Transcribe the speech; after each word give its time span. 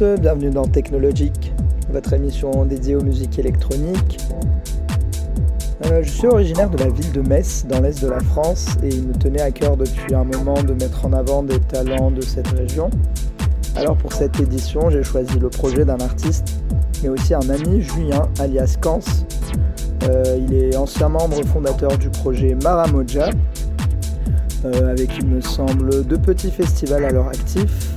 bienvenue 0.00 0.50
dans 0.50 0.64
Technologic, 0.64 1.52
votre 1.90 2.14
émission 2.14 2.64
dédiée 2.64 2.96
aux 2.96 3.02
musiques 3.02 3.38
électroniques. 3.38 4.18
Euh, 5.86 6.02
je 6.02 6.10
suis 6.10 6.26
originaire 6.26 6.68
de 6.68 6.78
la 6.78 6.88
ville 6.88 7.12
de 7.12 7.20
Metz, 7.20 7.64
dans 7.68 7.80
l'est 7.80 8.02
de 8.02 8.08
la 8.08 8.18
France, 8.18 8.66
et 8.82 8.88
il 8.88 9.06
me 9.06 9.12
tenait 9.14 9.40
à 9.40 9.52
cœur 9.52 9.76
depuis 9.76 10.12
un 10.12 10.24
moment 10.24 10.60
de 10.60 10.72
mettre 10.72 11.06
en 11.06 11.12
avant 11.12 11.44
des 11.44 11.60
talents 11.60 12.10
de 12.10 12.22
cette 12.22 12.48
région. 12.48 12.90
Alors 13.76 13.96
pour 13.96 14.12
cette 14.12 14.40
édition, 14.40 14.90
j'ai 14.90 15.04
choisi 15.04 15.38
le 15.38 15.48
projet 15.48 15.84
d'un 15.84 16.00
artiste, 16.00 16.56
mais 17.02 17.10
aussi 17.10 17.32
un 17.32 17.48
ami, 17.48 17.80
Julien, 17.80 18.28
alias 18.40 18.76
Kans. 18.80 18.98
Euh, 20.08 20.38
il 20.40 20.54
est 20.54 20.76
ancien 20.76 21.08
membre 21.08 21.40
fondateur 21.44 21.96
du 21.98 22.10
projet 22.10 22.56
Maramoja, 22.60 23.30
euh, 24.64 24.90
avec 24.90 25.10
il 25.18 25.26
me 25.26 25.40
semble 25.40 26.04
deux 26.04 26.18
petits 26.18 26.50
festivals 26.50 27.04
à 27.04 27.10
leur 27.10 27.28
actif, 27.28 27.93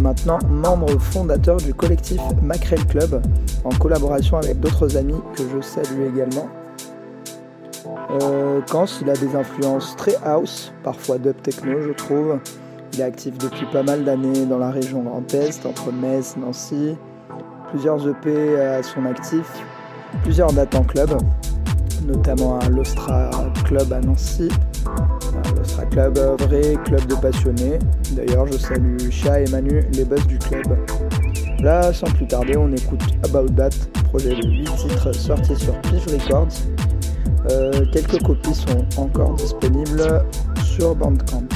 maintenant 0.00 0.38
membre 0.48 0.98
fondateur 0.98 1.56
du 1.58 1.74
collectif 1.74 2.20
Macrel 2.42 2.84
Club 2.86 3.22
en 3.64 3.70
collaboration 3.70 4.36
avec 4.38 4.60
d'autres 4.60 4.96
amis 4.96 5.20
que 5.34 5.42
je 5.54 5.60
salue 5.60 6.02
également. 6.14 6.48
Euh, 8.10 8.60
Kans, 8.70 8.86
il 9.00 9.10
a 9.10 9.14
des 9.14 9.34
influences 9.34 9.96
très 9.96 10.16
house, 10.24 10.72
parfois 10.82 11.18
dub 11.18 11.40
techno 11.42 11.80
je 11.80 11.92
trouve. 11.92 12.38
Il 12.92 13.00
est 13.00 13.04
actif 13.04 13.36
depuis 13.38 13.66
pas 13.66 13.82
mal 13.82 14.04
d'années 14.04 14.46
dans 14.46 14.58
la 14.58 14.70
région 14.70 15.02
Grand 15.02 15.34
Est, 15.34 15.66
entre 15.66 15.92
Metz, 15.92 16.36
Nancy. 16.36 16.96
Plusieurs 17.70 18.08
EP 18.08 18.60
à 18.60 18.82
son 18.82 19.04
actif, 19.06 19.44
plusieurs 20.22 20.52
dates 20.52 20.74
en 20.76 20.84
club, 20.84 21.10
notamment 22.06 22.58
à 22.60 22.68
l'Ostra 22.68 23.30
Club 23.64 23.92
à 23.92 24.00
Nancy, 24.00 24.48
l'Ostra 25.56 25.84
Club, 25.86 26.18
vrai 26.18 26.74
club 26.84 27.06
de 27.06 27.14
passionnés. 27.14 27.78
D'ailleurs, 28.12 28.46
je 28.46 28.58
salue 28.58 29.10
Chat 29.10 29.40
et 29.40 29.50
Manu, 29.50 29.82
les 29.92 30.04
boss 30.04 30.26
du 30.26 30.38
club. 30.38 30.76
Là, 31.60 31.92
sans 31.92 32.06
plus 32.06 32.26
tarder, 32.26 32.56
on 32.56 32.70
écoute 32.72 33.02
About 33.24 33.48
That, 33.56 33.70
projet 34.10 34.34
de 34.34 34.46
8 34.46 34.64
titres 34.76 35.12
sorti 35.12 35.56
sur 35.56 35.78
Pif 35.82 36.06
Records. 36.06 36.48
Euh, 37.50 37.84
quelques 37.92 38.22
copies 38.22 38.54
sont 38.54 38.84
encore 39.00 39.34
disponibles 39.34 40.22
sur 40.62 40.94
Bandcamp. 40.94 41.48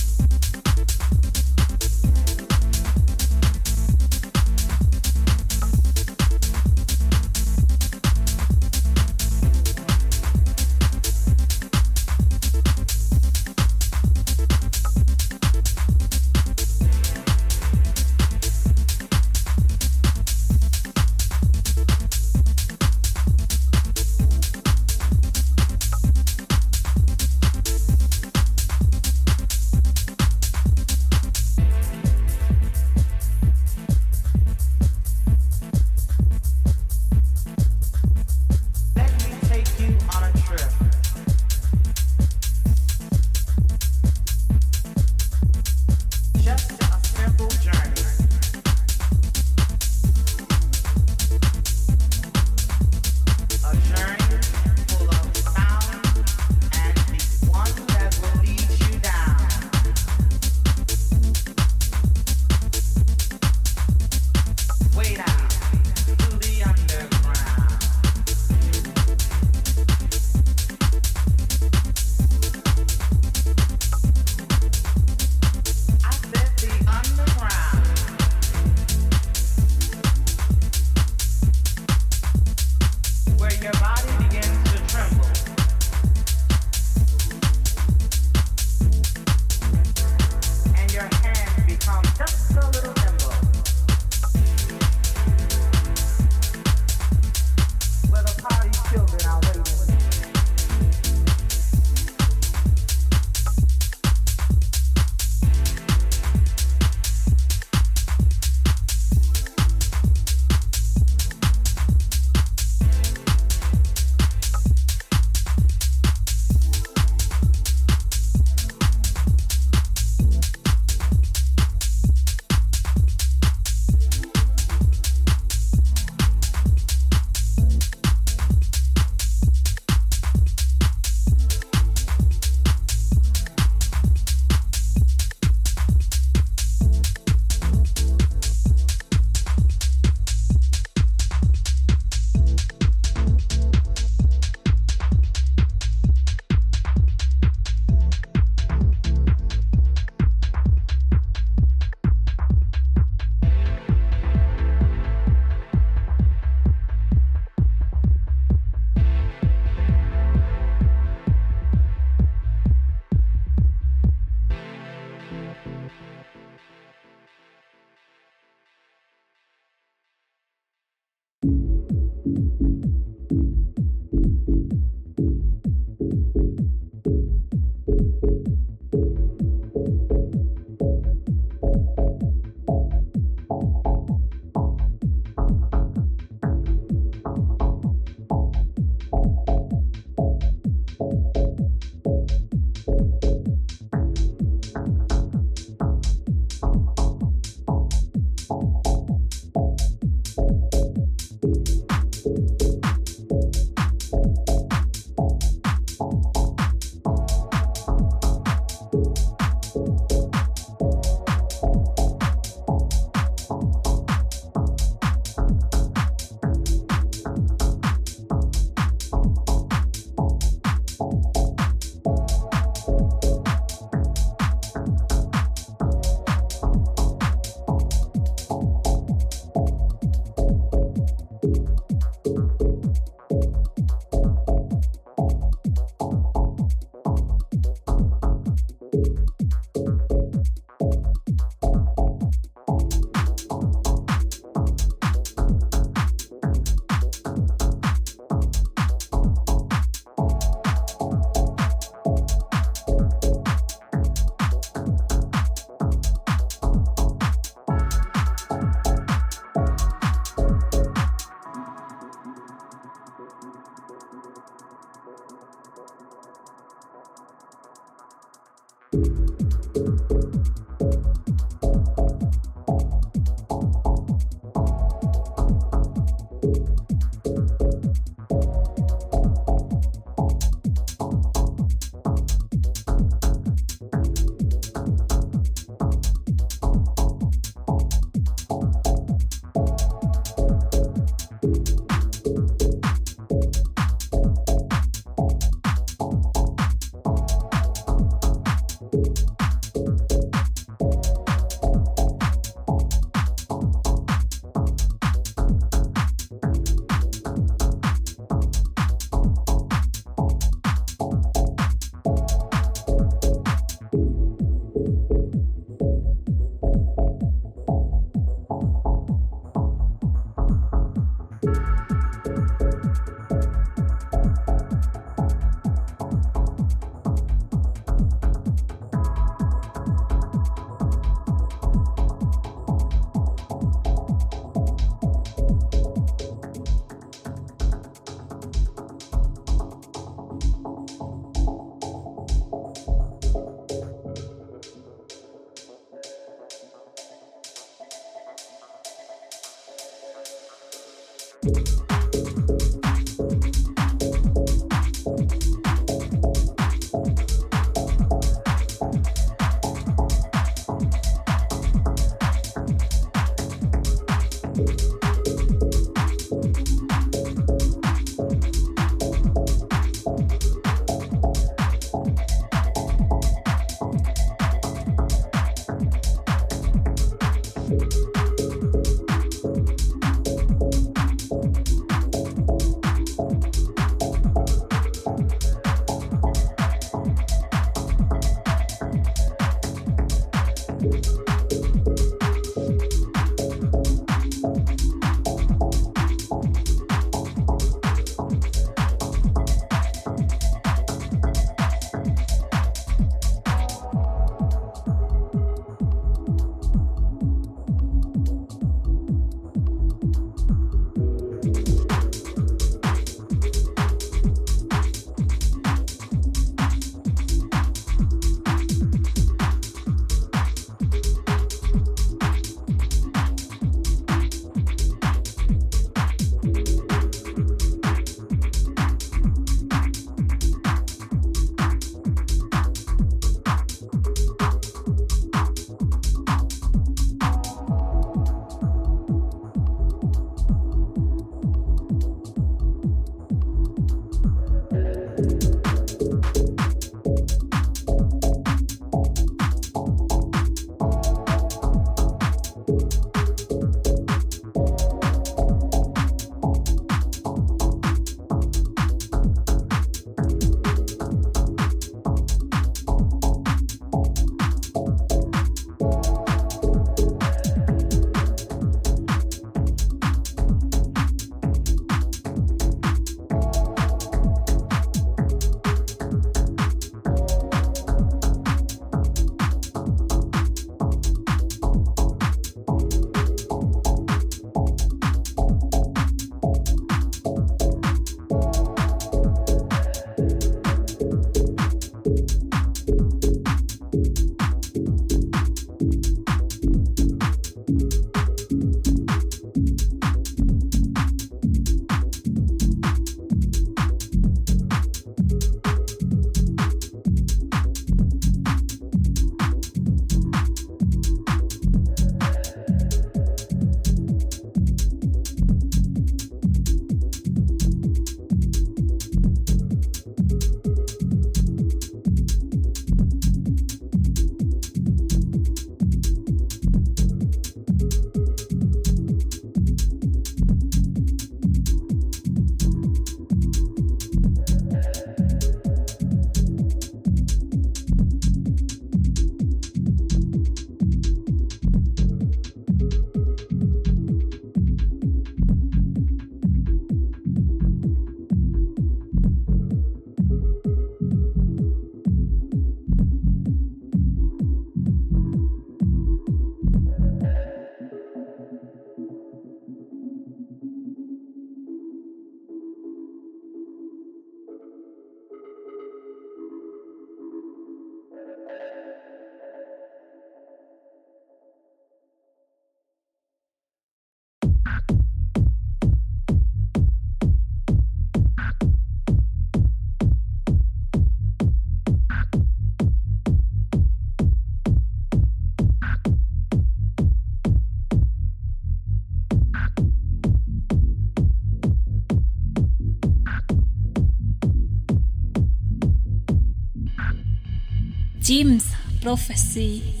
James 598.31 598.71
prophecy. 599.01 600.00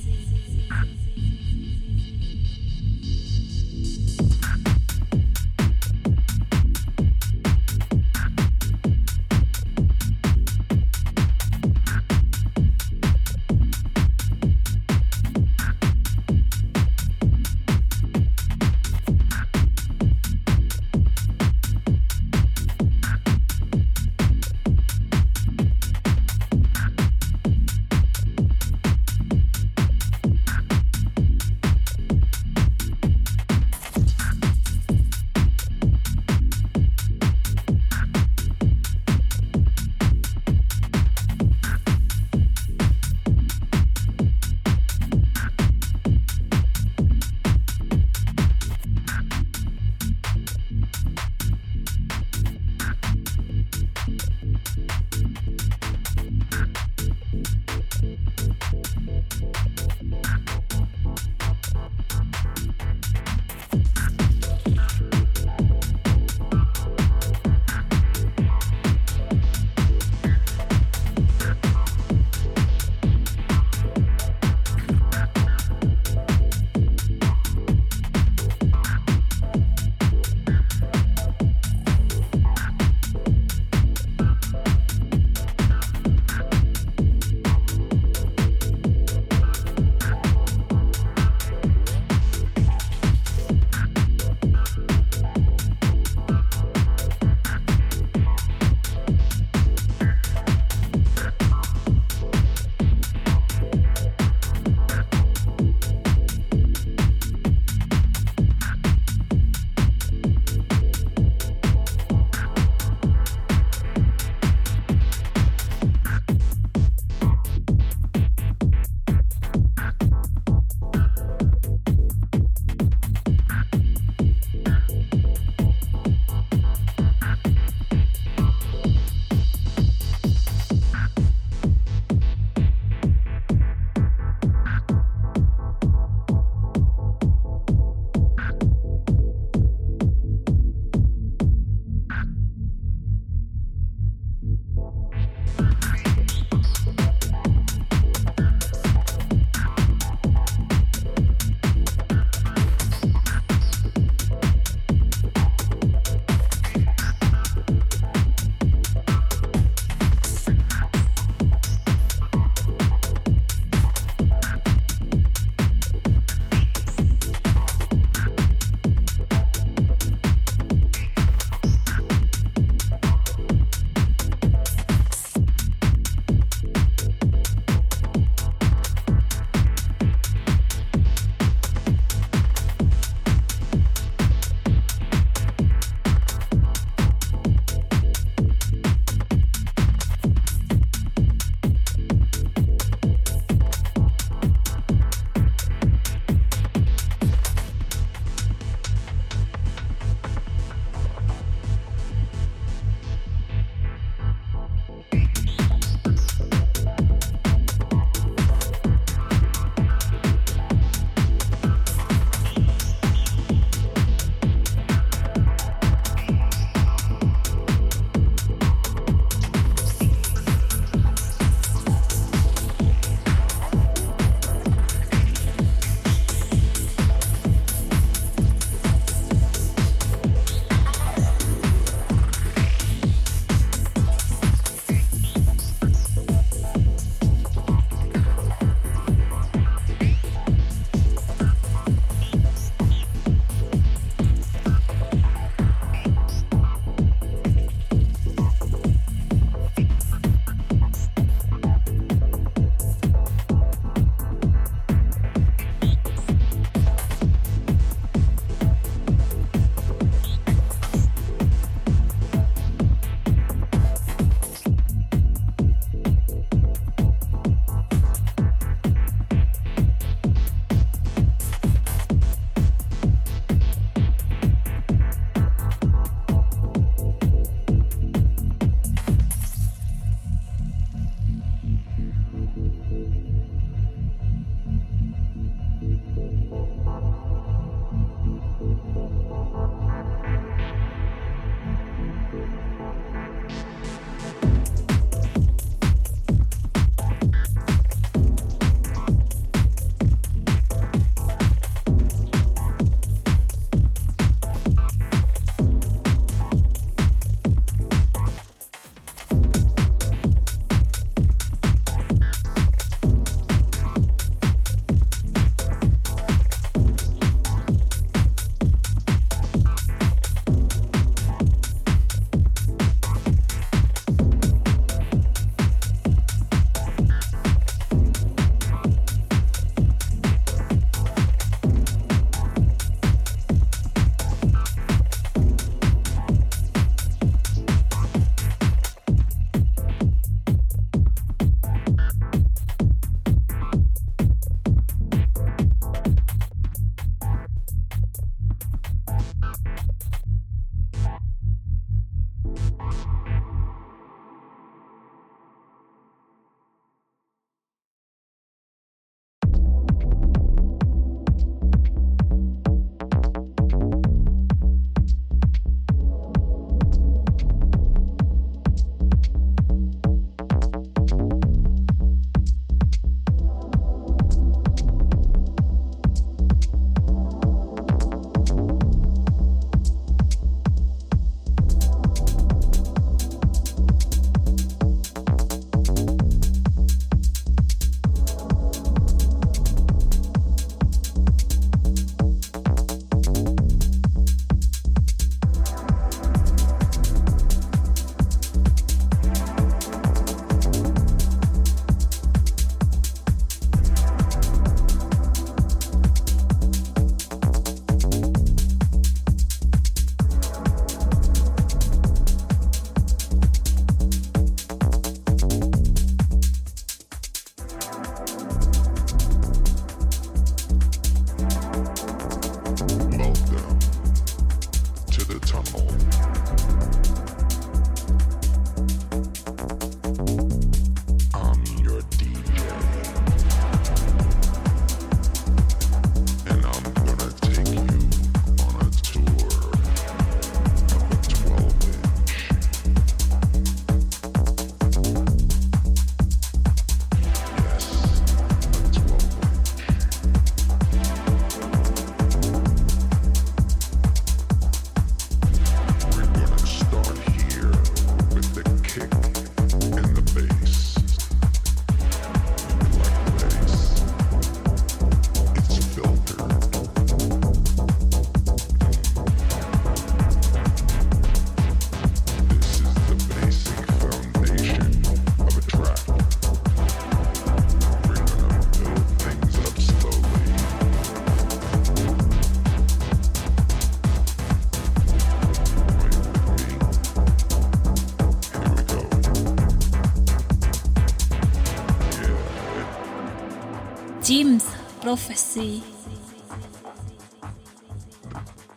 prophecy. 495.11 495.83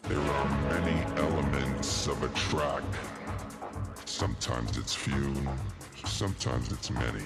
There 0.09 0.19
are 0.19 0.49
many 0.69 1.01
elements 1.17 2.09
of 2.09 2.21
a 2.25 2.29
track. 2.31 2.83
Sometimes 4.05 4.77
it's 4.77 4.93
few, 4.93 5.33
sometimes 6.05 6.73
it's 6.73 6.91
many. 6.91 7.23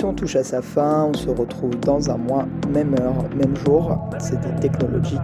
L'émission 0.00 0.16
touche 0.16 0.36
à 0.36 0.44
sa 0.44 0.62
fin, 0.62 1.10
on 1.10 1.12
se 1.12 1.28
retrouve 1.28 1.78
dans 1.80 2.10
un 2.10 2.16
mois, 2.16 2.46
même 2.72 2.94
heure, 2.98 3.22
même 3.36 3.54
jour. 3.54 3.98
C'était 4.18 4.54
technologique. 4.58 5.20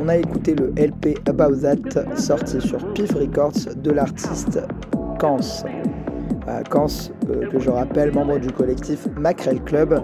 on 0.00 0.08
a 0.08 0.16
écouté 0.16 0.56
le 0.56 0.72
LP 0.76 1.16
About 1.28 1.58
That 1.58 2.16
sorti 2.16 2.60
sur 2.60 2.78
Pif 2.92 3.14
Records 3.14 3.72
de 3.76 3.92
l'artiste 3.92 4.58
Kans. 5.20 5.38
Kans, 6.70 6.88
euh, 7.30 7.48
que 7.48 7.60
je 7.60 7.70
rappelle, 7.70 8.12
membre 8.12 8.40
du 8.40 8.50
collectif 8.50 9.06
Macrel 9.16 9.62
Club. 9.62 10.02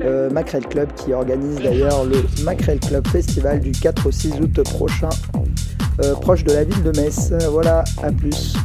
Euh, 0.00 0.30
Macrel 0.30 0.66
Club 0.66 0.90
qui 0.94 1.12
organise 1.12 1.56
d'ailleurs 1.56 2.06
le 2.06 2.24
Macrel 2.42 2.80
Club 2.80 3.06
Festival 3.06 3.60
du 3.60 3.72
4 3.72 4.06
au 4.06 4.10
6 4.12 4.32
août 4.40 4.62
prochain, 4.62 5.10
euh, 6.02 6.14
proche 6.14 6.42
de 6.42 6.54
la 6.54 6.64
ville 6.64 6.82
de 6.82 6.98
Metz. 6.98 7.34
Voilà, 7.50 7.84
à 8.02 8.10
plus. 8.12 8.56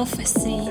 Prophecy. 0.00 0.69